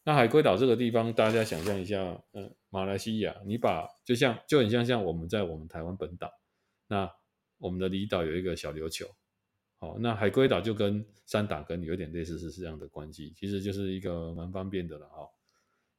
[0.04, 6.28] 那海龟岛这个地方，大家想象一下，嗯，马来西亚，你把就像就很像像我们在我们台湾本岛，
[6.88, 7.08] 那
[7.58, 9.06] 我们的离岛有一个小琉球，
[9.78, 15.30] 好，那海龟岛就跟三打根有点类似是这样的关系，其实就是一个蛮方便的了，哈，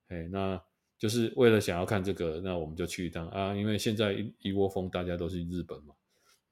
[0.09, 0.61] 哎，那
[0.97, 5.95] 就是为了想要看这个，那我们就去一趟啊，因为现在一一窝蜂大家都去日本嘛，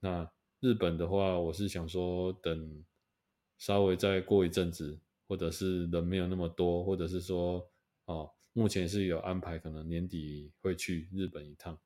[0.00, 2.82] 那日本的话，我是想说等
[3.58, 4.98] 稍微再过一阵子。
[5.26, 7.66] 或者是人没有那么多，或者是说，
[8.04, 11.78] 哦，目前是有安排，可能年底会去日本一趟，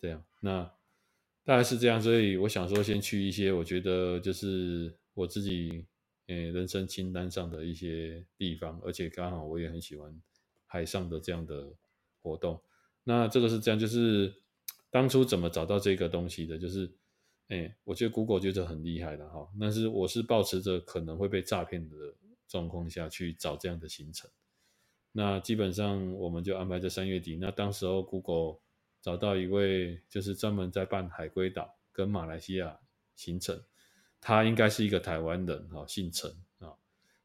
[0.00, 0.62] 这样，那
[1.44, 5.84] 大概是这样，所以我想说，先去一些我觉得就是我自己，
[6.28, 10.18] 诶，人生清单上的一些地方，而且刚好我也很喜欢
[10.64, 11.74] 海上的这样的
[12.22, 12.58] 活动。
[13.04, 14.34] 那这个是这样，就是
[14.90, 16.90] 当初怎么找到这个东西的，就是，
[17.48, 21.96] 诶，我觉得 Google 就是很厉害的哈，但是我是抱持着可能会被诈骗的。
[22.48, 24.30] 状况下去找这样的行程，
[25.16, 27.36] 那基本上我们就安排在三月底。
[27.36, 28.58] 那当时候 Google
[29.00, 32.78] 找到一位就是专门在办海龟岛跟马来西亚
[33.14, 33.58] 行程，
[34.20, 36.74] 他应该是一个台湾人哈，姓陈啊。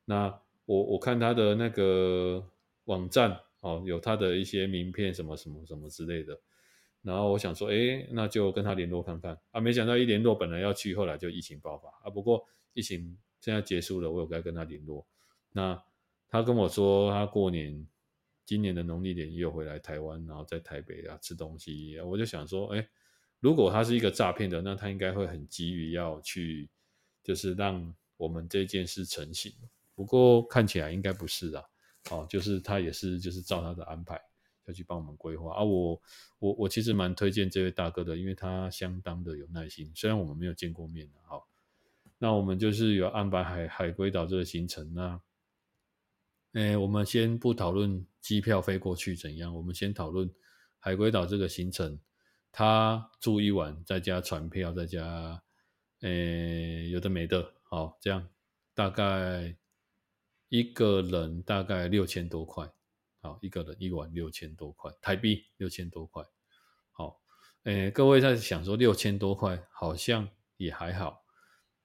[0.05, 2.41] 那我我看他的那个
[2.85, 6.39] 网站哦，有他的一些名片什么什么什么之类的。
[7.01, 9.59] 然后我想说，哎，那就跟他联络看看啊。
[9.59, 12.09] 没想到一联络，本来要去，后来就疫情爆发啊。
[12.09, 13.17] 不过疫情。
[13.43, 15.03] 现在结束了，我有该跟他联络。
[15.51, 15.81] 那
[16.31, 17.85] 他跟我说，他过年
[18.45, 21.99] 今年的农历年又回来台湾，然后在台北啊吃东西。
[21.99, 22.87] 我就想说，哎，
[23.41, 26.69] 如果他是一个诈骗的，那他应该会很急于要去，
[27.21, 29.51] 就是让我们这件事成型。
[29.93, 31.63] 不过看起来应该不是啊，
[32.11, 34.17] 哦，就是他也是就是照他的安排
[34.67, 35.63] 要去帮我们规划啊。
[35.63, 36.01] 我
[36.39, 41.47] 我我其实蛮推荐这位大哥的，因为他相当的有耐心，虽然我们没有见过面啊，好。
[42.17, 44.93] 那我们就是有安排海海龟岛这个行程。
[44.93, 45.19] 那，
[46.53, 50.29] 诶，我们先不讨论机票飞过去怎样，我们先讨论
[50.79, 51.99] 海龟岛这个行程。
[52.51, 55.41] 他住一晚，再加船票，再加，
[56.01, 58.27] 诶，有的没的，好，这样
[58.73, 59.55] 大概
[60.49, 62.69] 一个人大概六千多块，
[63.21, 66.25] 好，一个人一晚六千多块台币，六千多块，
[66.91, 67.21] 好，
[67.63, 71.23] 诶，各位在想说六千多块好像也还好。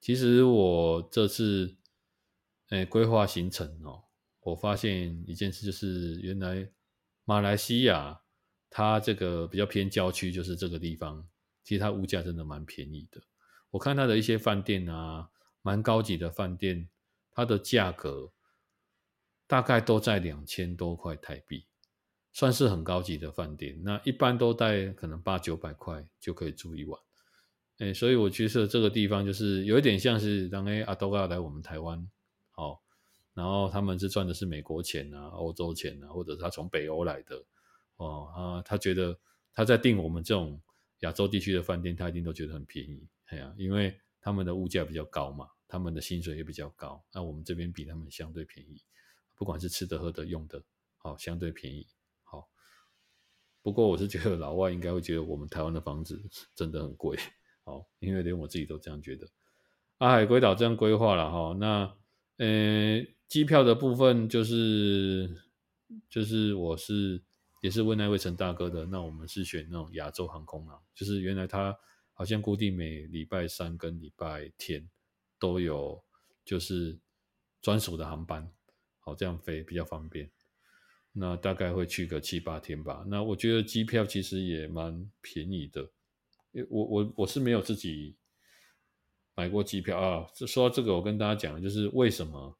[0.00, 1.76] 其实我这次，
[2.70, 4.02] 诶，规划行程哦，
[4.46, 6.70] 我发现一件事，就是原来
[7.24, 8.20] 马来西亚
[8.70, 11.26] 它这个比较偏郊区，就是这个地方，
[11.64, 13.20] 其实它物价真的蛮便宜的。
[13.70, 15.28] 我看它的一些饭店啊，
[15.62, 16.88] 蛮高级的饭店，
[17.32, 18.32] 它的价格
[19.48, 21.66] 大概都在两千多块台币，
[22.32, 23.82] 算是很高级的饭店。
[23.82, 27.00] 那一般都在可能八九百块就可以住一晚。
[27.78, 32.08] 哎，所以我觉得这个地方就是有一点像是当哎阿多嘎来我们台湾，
[32.52, 32.80] 好，
[33.36, 37.44] 然后他们是赚的是美国钱啊、欧洲钱啊，或者是他从北欧来的，
[37.96, 39.16] 哦啊，他觉得
[39.52, 40.58] 他在订我们这种
[41.00, 48.82] 亚洲地区的饭店，他一定都觉得很便宜，哎呀，因为他们的物价比较高嘛，他们的薪水也比较高，那我们这边比他们相对便宜，
[49.34, 50.62] 不管是吃的、喝的、用的，
[50.96, 51.86] 好，相对便宜，
[52.24, 52.48] 好。
[53.60, 56.22] 不过我是觉得老外应该会觉得我们台湾的房子
[56.54, 57.18] 真的很贵。
[57.64, 59.28] 好，因为连我自己都这样觉得。
[59.98, 61.96] 阿海龟岛这样规划了哈，那
[62.36, 65.28] 呃，机票的部分就是
[66.08, 67.22] 就是我是
[67.60, 71.76] 也是问那位陈大哥的，那我们是选那种亚洲航空啊，就是原来他
[72.12, 74.88] 好像固定每礼拜三跟礼拜天
[75.38, 76.02] 都有
[76.44, 76.98] 就是
[77.60, 78.48] 专属的航班，
[79.00, 80.30] 好，这样飞比较方便。
[81.12, 83.04] 那大概会去个七八天吧。
[83.08, 85.90] 那我觉得机票其实也蛮便宜的。
[86.68, 88.14] 我我我是没有自己
[89.34, 90.26] 买过机票啊。
[90.46, 92.56] 说到这个，我跟大家讲，就是为什么？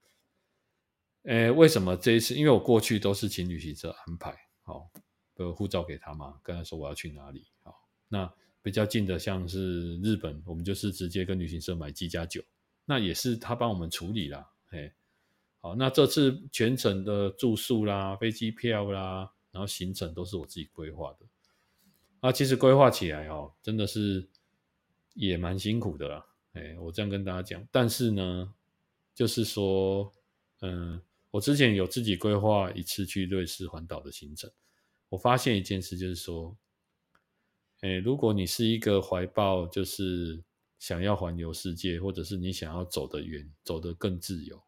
[1.27, 2.35] 诶，为什么这一次？
[2.35, 4.89] 因为我过去都是请旅行社安排，好，
[5.35, 7.75] 的护照给他嘛，跟他说我要去哪里，好，
[8.09, 12.41] 那比较近的像是日本，我们就是直接跟旅行社买机加酒，
[12.85, 14.93] 那也是他帮我们处理啦，嘿，
[15.61, 21.27] 好，那这次全程的住宿啦、飞机票啦，然后行程都是我自己规划的。
[22.21, 24.29] 啊，其实规划起来哦，真的是
[25.15, 26.25] 也蛮辛苦的啦。
[26.53, 28.55] 哎，我这样跟大家讲，但是呢，
[29.15, 30.13] 就是说，
[30.61, 31.01] 嗯，
[31.37, 34.51] 我之前有自己规划一次去瑞士环岛的行程，
[35.11, 36.57] 我发现一件事，就是说，
[37.81, 40.43] 哎，如果你是一个怀抱就是
[40.79, 44.63] 想要环游世界，或者是你想要走得远、走得更自由、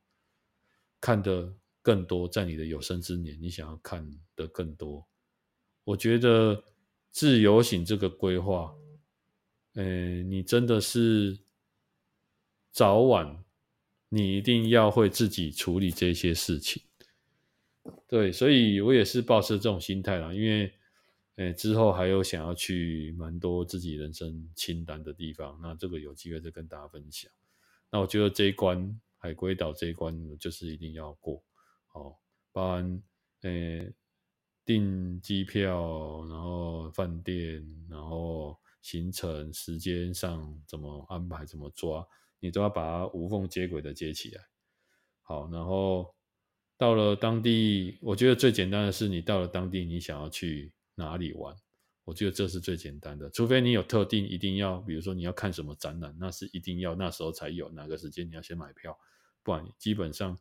[1.00, 5.09] 看得更多，在你的有生之年，你想要看得更多，
[5.85, 6.64] 我觉得。
[7.11, 8.76] 自由行这个规划，
[9.72, 11.38] 呃，你真的是
[12.70, 13.42] 早晚
[14.09, 16.83] 你一定要会自己处理这些事情。
[18.07, 20.73] 对，所以我也是抱持这种心态啦，因为，
[21.37, 27.31] 诶，之后还有想要去蛮多自己人生清单的地方，那这个有机会再跟大家分享。
[27.90, 31.42] 那我觉得这一关海龟岛这一关就是一定要过，
[31.92, 32.16] 哦，
[32.53, 33.03] 包含
[33.42, 33.92] 诶
[34.64, 42.07] 订机票，然后饭店，然后行程时间上怎么安排，怎么抓，
[42.40, 44.44] 你都要把它无缝接轨的接起来。
[45.22, 46.14] 好，然后。
[46.81, 51.53] 到了当地，我觉得最简单的是，你到了当地，你想要去哪里玩？
[52.05, 58.96] 我觉得这是最简单的，除非你有特定一定要，比如说你要看什么展览，那是一定要那时候才有，哪个时间你要先买票，
[59.42, 60.38] 不然基本上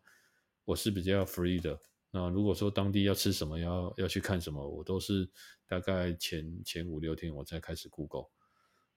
[0.63, 1.79] 我是比较 free 的。
[2.11, 5.27] 那如果说当地要吃什么，要要去看什么，我都是
[5.65, 8.27] 大概前前五六天我才开始 Google，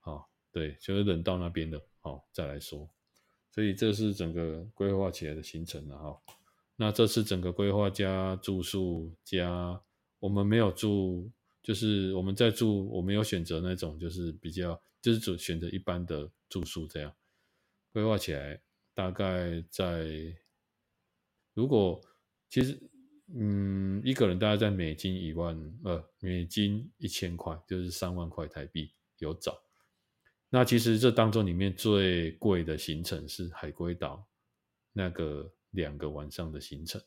[0.01, 2.89] 好，对，就是人到那边的，好，再来说。
[3.53, 6.21] 所以这是整个规划起来的行程了哈。
[6.77, 9.83] 那这次整个规划加住宿加，
[10.19, 11.31] 我们没有住，
[11.63, 17.13] 就是我们在住，我没有选择那种就是比较，就是只选择一般的住宿这样。
[17.93, 18.63] 规划起来
[18.95, 20.07] 大概在，
[21.53, 22.01] 如果
[22.49, 22.81] 其实
[23.35, 29.61] 嗯一个人大概在美金一万呃美金一千块，就是三万块台币有找。
[30.51, 34.29] 那其实这当中里面最贵的行程是海龟岛
[34.93, 35.51] 那个。
[35.75, 37.01] 两个晚上的行程，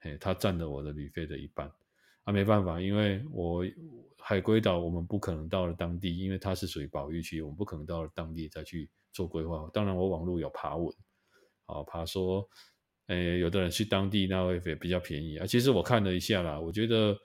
[0.00, 1.70] 嘿，它占了我的旅费的一半，
[2.24, 3.64] 啊，没办法，因为我
[4.18, 9.70] 海龟岛我们不可能到了当地，因为它是属于保育区，我们不可能到了当地再去做规划。
[9.72, 10.92] 当然，我网络有爬文，
[11.66, 12.44] 啊，爬说，
[13.06, 15.46] 诶，有的人去当地那会比较便宜啊。
[15.46, 17.16] 其实我看了一下啦，我觉得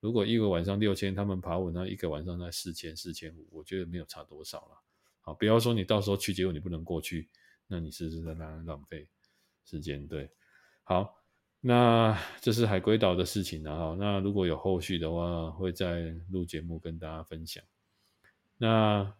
[0.00, 4.85] 如果一个晚上六千，他们爬文那一个晚上才四千四千五，我觉得没有差多少了。
[5.26, 7.28] 好，不要说你到时候去，结果你不能过去，
[7.66, 9.08] 那你是不是在那浪费？
[9.64, 10.30] 时间对，
[10.84, 11.16] 好，
[11.60, 13.96] 那这是海龟岛的事情了哈。
[13.98, 17.64] 那如果有后续的话，会再录节目跟大家分享。
[18.58, 19.12] 那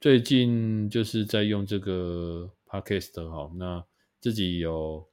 [0.00, 3.86] 最近就是在用这个 Podcast 哈，那
[4.18, 5.08] 自己有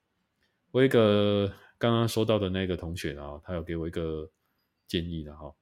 [0.72, 4.28] 我一个刚刚说到的那个同学啊，他有给我一个
[4.88, 5.54] 建议的哈，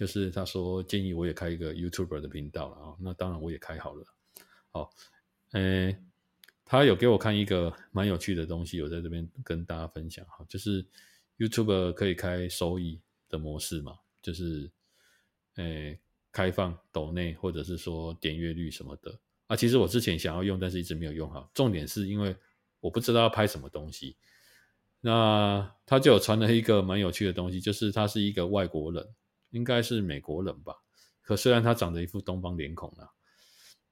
[0.00, 2.96] 就是他说建议我也开一个 YouTuber 的频道了啊。
[2.98, 4.06] 那当然我也开好了，
[4.70, 4.90] 好，
[5.52, 5.94] 诶。
[6.64, 10.86] 他有给我看一个蛮有趣的东西，我在这边跟大家分享哈，就是
[11.36, 14.70] YouTube 可以开收益的模式嘛，就是
[15.56, 15.98] 诶、
[16.30, 19.56] 开放抖内或者是说点阅率什么的啊。
[19.56, 21.50] 其实我之前想要用，但是一直没有用好。
[21.52, 22.36] 重点是因为
[22.78, 24.16] 我不知道要拍什么东西。
[25.00, 29.04] 那他就有传了一个蛮有趣的东西，就是他是一个外国人，
[29.50, 30.74] 应该是美国人吧。
[31.22, 33.10] 可虽然他长得一副东方脸孔啊。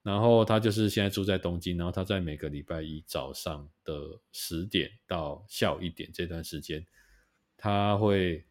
[0.01, 6.83] 然后他就是现在住在东京，然后他在每个礼拜一早上的十点到下午一点这段时间，
[7.57, 8.45] 他会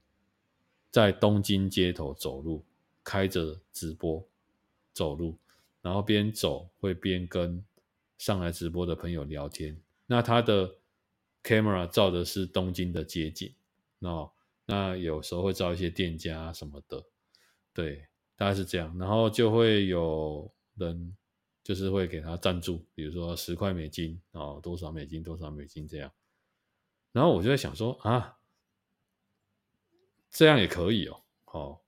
[0.91, 2.63] 在东京街头走路，
[3.03, 4.23] 开着直播
[4.93, 5.39] 走路，
[5.81, 7.65] 然后边走会边跟
[8.19, 9.75] 上来直播的朋友聊天。
[10.07, 10.77] 那他的
[11.43, 13.53] camera 照的是东京的街景，
[13.99, 14.31] 那
[14.69, 17.03] 那有时候会招一些店家什么的，
[17.75, 18.97] 对，大概是这样。
[18.97, 21.17] 然后就会有人。
[21.65, 26.11] 就是会给他赞助，比如说十块美金哦，多少美金，多少美金这样。
[27.13, 28.39] 然后我就在想说啊，
[30.31, 31.81] 这样也可以哦，哦，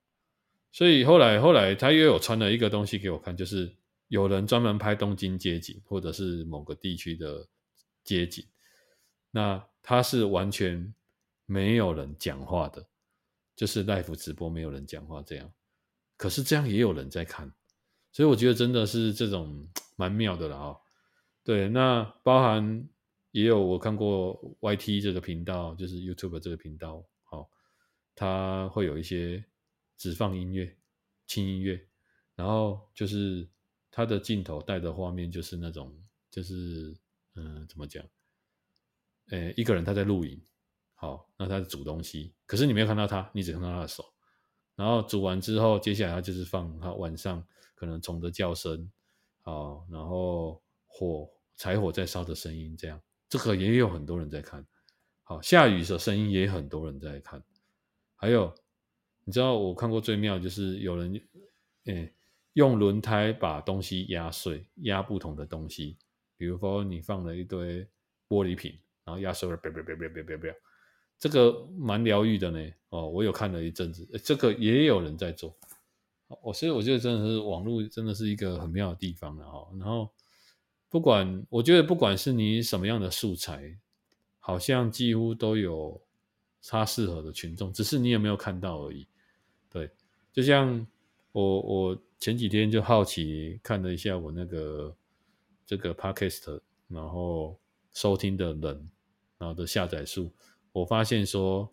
[0.71, 3.75] 所以后来后来他又有传了一个东西给我看，就是
[4.09, 7.49] 有人专门拍东京街景，或者是某个地区的
[8.05, 8.47] 街景，
[9.31, 10.95] 那他是完全
[11.51, 12.87] 没有人讲话的，
[13.57, 15.53] 就是 live 直播没有人讲话这样，
[16.17, 17.53] 可是这样也有人在看。
[18.13, 20.77] 所以我觉得真的是这种 蛮妙的了啊，
[21.43, 22.89] 对，那包含
[23.33, 27.51] 也有我看过 YT 这个频道，就是 YouTube 这个频道，好，
[28.15, 29.45] 它会有一些
[29.97, 30.77] 只放音乐、
[31.27, 31.85] 轻音乐，
[32.37, 33.49] 然后就是
[33.91, 35.93] 它的镜头带的画面就是那种，
[36.31, 36.97] 就是
[37.35, 38.05] 嗯，怎么讲？
[39.31, 40.41] 诶，一个人他在录影，
[41.01, 44.05] 好，那他在煮东西，可是你没有看到他，你只看到他的手，
[44.77, 47.42] 然后煮完之后，接下来他就是放他晚上。
[47.75, 48.92] 可能虫的叫声，
[49.40, 51.27] 好，然后火
[51.57, 53.01] 柴火在烧的声音，这样。
[53.27, 54.63] 这个也有很多人在看，
[55.23, 57.42] 好，下雨的声音也很多人在看，
[58.17, 58.55] 还有
[59.25, 61.19] 你知道我看过最妙就是有人，
[61.87, 62.15] 诶，
[62.53, 65.96] 用轮胎把东西压碎，压不同的东西，
[66.37, 67.83] 比如说你放了一堆
[68.29, 70.55] 玻璃瓶，然后压碎了，别别别别别别别，
[71.21, 72.58] 这个蛮疗愈的呢，
[72.88, 75.54] 哦，我有看了一阵子，这个也有人在做。
[76.42, 80.08] 我所以我觉得真的是网络真的是一个很妙的地方，然后然后
[80.88, 83.77] 不管我觉得不管是你什么样的素材，
[84.38, 86.00] 好像几乎都有
[86.66, 89.06] 它适合的群众，只是你有没有看到而已。
[89.68, 89.90] 对，
[90.33, 90.87] 就像
[91.33, 94.96] 我我前几天就好奇看了一下我那个
[95.66, 97.58] 这个 Podcast，然后
[97.92, 98.90] 收听的人，
[99.37, 100.31] 然后的下载数，
[100.73, 101.73] 我发现说，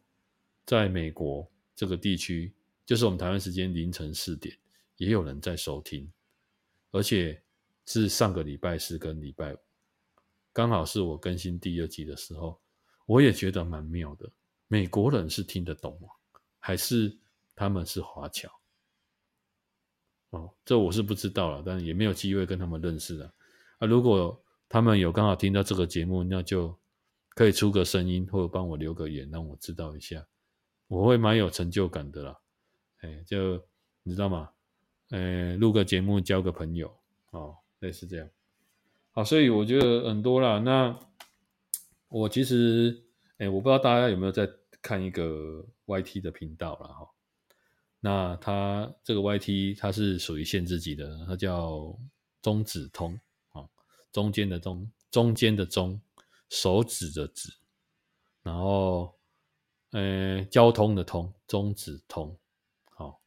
[0.66, 2.54] 在美国这个地区，
[2.86, 4.58] 就是我们台湾时间凌晨四点，
[4.98, 6.12] 也有人在收听，
[6.92, 7.42] 而且
[7.86, 9.58] 是上个礼拜四跟礼拜五，
[10.52, 12.60] 刚好是我更新第二集的时候，
[13.06, 14.30] 我也觉得蛮妙的。
[14.68, 16.10] 美国人是听得懂吗？
[16.60, 17.18] 还是
[17.56, 18.50] 他们是华侨？
[20.32, 23.34] 哦，这我是不知道了，但也没有机会跟他们认识了。
[23.78, 26.78] 啊，如果他们有刚好听到这个节目，那就
[27.38, 30.26] 可以出个声音，或者帮我留个言，让我知道一下，
[30.88, 32.36] 我会蛮有成就感的啦。
[33.02, 33.64] 哎，就
[34.02, 34.50] 你知道吗？
[35.12, 36.92] 呃，录个节目交个朋友，
[37.30, 38.28] 哦，类似这样。
[39.12, 40.58] 好，所以我觉得很多啦。
[40.58, 41.00] 那
[42.08, 43.04] 我其实，
[43.38, 44.50] 哎，我不知道大家有没有在
[44.82, 46.88] 看一个 YT 的频道啦。
[46.88, 47.08] 哈。
[48.00, 51.96] 那它这个 YT 它是属于限制级的，它叫
[52.42, 53.14] 中指通
[53.50, 53.70] 啊，
[54.12, 56.02] 中间的中，中间的中，
[56.50, 57.54] 手指的指，
[58.44, 59.14] 然后
[59.92, 62.38] 呃，交通的通，中指通。
[62.90, 63.22] 好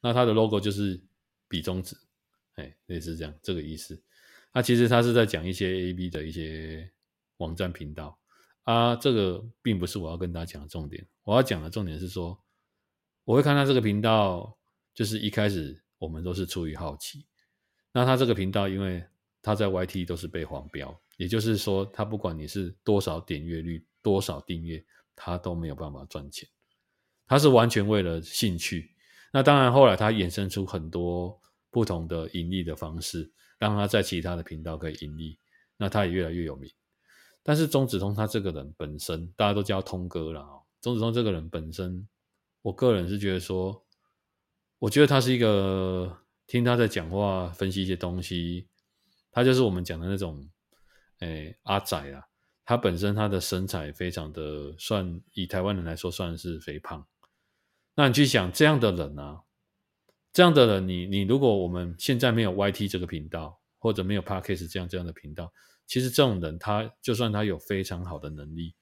[0.00, 1.02] 那它的 logo 就是
[1.48, 1.96] 比中指，
[2.54, 4.02] 哎，类似这样这个意思。
[4.52, 6.90] 那其实他是在讲一些 A B 的一些
[7.36, 8.18] 网站频道
[8.62, 11.06] 啊，这个并不是我要跟大家讲的重点。
[11.24, 12.42] 我要讲的重点是说，
[13.24, 14.56] 我会看他这个频道，
[14.94, 17.26] 就是一开始我们都是出于好奇。
[17.92, 19.04] 那他这个频道，因为
[19.42, 26.48] 他在 YT 都是被黄标，也就是说，他不管你是多少点阅率、多少订阅，他都没有办法赚钱。
[27.26, 28.94] 他是完全为了兴趣。
[29.32, 31.40] 那当然，后来他衍生出很多
[31.70, 35.38] 不同的盈利的方式，让他在其他的频道可以盈利。
[35.76, 36.70] 那他也越来越有名。
[37.42, 40.60] 但是中指通他这个人本身，大家都叫通哥了啊。
[40.80, 42.08] 中指通这个人本身，
[42.62, 43.84] 我个人是觉得说，
[44.78, 48.68] 我觉得他是一个听他在讲话、分析一些东西，
[49.30, 50.48] 他就是我们讲的那种，
[51.20, 52.28] 诶，阿仔啊。
[52.64, 57.06] 他本身他的身材非常的算，以台湾人来说算是肥胖。
[57.94, 59.42] 那你去想这样的人啊，
[60.32, 65.52] 这样的人你，你如果我们现在没有 YT 这个频道，或者没有 Podcast 这样这样的频道，
[65.86, 68.74] 其实这种人他就算他有非常好的能力，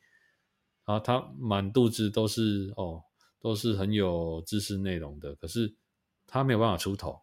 [0.84, 3.02] 啊，他满肚子都是哦，
[3.38, 5.74] 都是很有知识内容的，可是
[6.26, 7.20] 他没有办法出头，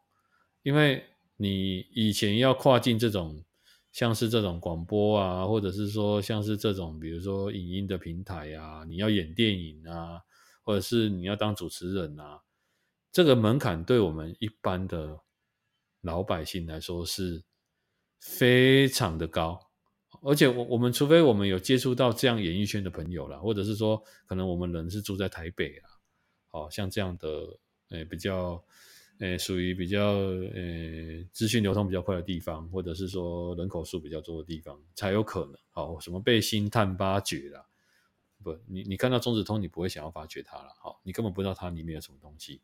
[0.61, 1.03] 因为
[1.37, 3.43] 你以前要跨进这种
[3.91, 10.21] 像是这种广播啊，或者是说像是这种比如说影音的平台啊，你要演电影啊。
[10.63, 12.39] 或者是你要当主持人啊，
[13.11, 15.19] 这个门槛对我们一般的
[16.01, 17.43] 老百姓来说是
[18.19, 19.59] 非常的高，
[20.21, 25.89] 而且我我们除非我们有接触到这样演艺圈的朋友啦，或者是说可能我们人是住在台北啊，
[26.51, 27.57] 好像这样的
[27.89, 28.63] 诶、比较
[29.21, 30.13] 诶属于比较
[30.53, 37.63] 诶资讯流通比较快的地方，或者是说人口数比较多的地方才有可能好什么被星探发掘啦。
[38.43, 42.59] 不，你你看到中指通，你不会想要发掘它了，好，你根本不知道它里面有什么东西。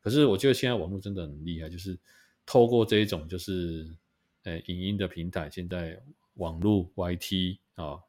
[0.00, 1.98] 可是我觉得现在网络真的很厉害，就是
[2.46, 3.94] 透过这一种就是，
[4.44, 6.00] 呃，影音的平台，现在
[6.36, 8.00] 网络 YT 啊，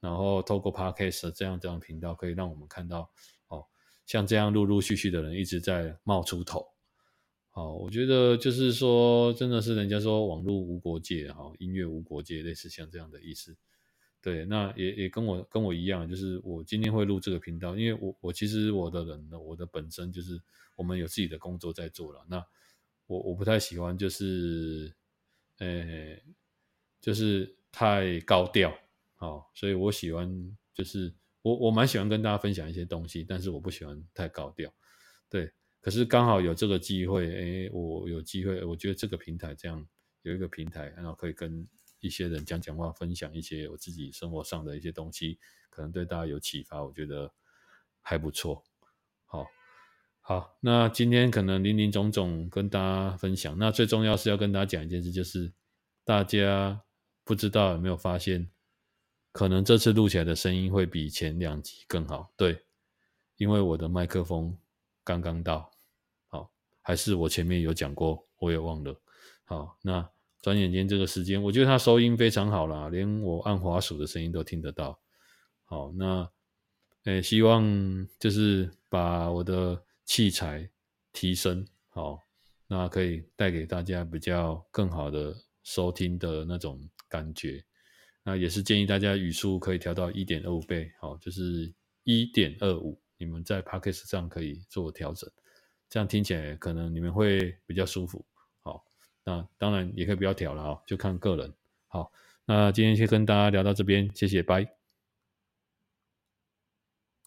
[0.00, 3.08] 然后透过 Podcast 这样这样频道，可以让我们看到，
[3.46, 3.64] 哦，
[4.04, 6.66] 像这样陆陆续续的人一直在冒出头，
[7.56, 13.56] 好，我觉得就是说，真的是人家说网络无国界，哈，音乐无国界，类似像这样的意思。
[14.20, 20.38] 对，那也也跟我跟我一样，就是我今天会录这个频道，因为我我其实我的人呢，我的本身就是
[20.76, 22.22] 我们有自己的工作在做了。
[22.28, 22.44] 那
[23.06, 24.94] 我我不太喜欢就是，
[25.56, 26.14] 呃，
[27.00, 28.70] 就是太高调，
[29.14, 30.30] 好，所以我喜欢
[30.74, 34.70] 就是我我蛮喜欢跟大家分享一些东西，但是我不喜欢太高调。
[35.30, 35.50] 对，
[35.86, 39.86] 可是刚好有这个机会，哎，我有机会，我觉得这个平台这样
[40.22, 41.64] 有一个平台，然后可以跟。
[42.00, 45.38] 一些人讲讲话，分享一些我自己生活上的一些东西，
[45.70, 47.32] 可能对大家有启发，我觉得
[48.02, 48.62] 还不错。
[49.24, 49.46] 好，
[50.20, 55.52] 好，那今天可能林林总总跟大家分享，那最重要是要跟大家讲一件事，就是
[56.04, 56.82] 大家
[57.24, 58.50] 不知道有没有发现，
[59.32, 62.30] 可能这次录起来的声音会比前两集更好。
[62.36, 62.66] 对，
[63.36, 64.56] 因为我的麦克风
[65.02, 65.72] 刚刚到，
[66.86, 69.00] 还是我前面有讲过，我也忘了。
[69.44, 70.08] 好，那。
[70.42, 74.96] 转眼间这个时间，我觉得它收音非常好啦，连我按滑鼠的声音都听得到。
[75.64, 76.30] 好，那
[77.02, 80.70] 诶，希望就是把我的器材
[81.12, 82.20] 提升好，
[82.68, 85.34] 那可以带给大家比较更好的
[85.64, 87.64] 收听的那种感觉。
[88.22, 91.74] 那也是建议大家语速可以调到一点二五倍，好，就是
[92.04, 95.28] 一点二五，你们在 Podcast 上可以做调整，
[95.88, 98.24] 这样听起来可能你们会比较舒服。
[98.62, 98.84] 好，
[99.24, 101.52] 那当然也可以不要调了啊，就看个人。
[101.88, 102.10] 好，
[102.44, 104.85] 那今天先跟大家聊到这边，谢谢，拜。